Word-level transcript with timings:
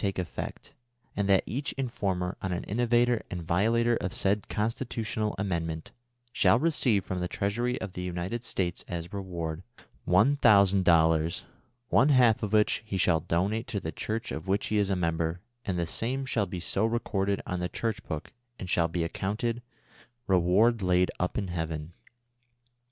311 0.01 0.15
take 0.25 0.33
effect, 0.57 0.73
and 1.15 1.29
that 1.29 1.43
each 1.45 1.73
informer 1.73 2.35
on 2.41 2.51
an 2.51 2.63
innovator 2.63 3.21
and 3.29 3.43
violator 3.43 3.95
of 3.97 4.15
said 4.15 4.49
Constitutional 4.49 5.35
Amendment 5.37 5.91
shall 6.33 6.57
receive 6.57 7.05
from 7.05 7.19
the 7.19 7.27
treasury 7.27 7.79
of 7.79 7.93
the 7.93 8.01
United 8.01 8.43
States 8.43 8.83
as 8.87 9.13
reward 9.13 9.61
one 10.05 10.37
thousand 10.37 10.85
dollars, 10.85 11.43
one 11.89 12.09
half 12.09 12.41
of 12.41 12.51
which 12.51 12.81
he 12.83 12.97
shall 12.97 13.19
donate 13.19 13.67
to 13.67 13.79
the 13.79 13.91
church 13.91 14.31
of 14.31 14.47
which 14.47 14.65
he 14.69 14.77
is 14.77 14.89
a 14.89 14.95
member, 14.95 15.39
and 15.65 15.77
the 15.77 15.85
same 15.85 16.25
shall 16.25 16.47
be 16.47 16.59
so 16.59 16.83
recorded 16.83 17.39
on 17.45 17.59
the 17.59 17.69
church 17.69 18.01
book, 18.03 18.33
and 18.57 18.71
shall 18.71 18.87
be 18.87 19.03
accounted,' 19.03 19.61
Re 20.25 20.37
ward 20.39 20.81
laid 20.81 21.11
up 21.19 21.37
in 21.37 21.49
heaven.'' 21.49 21.93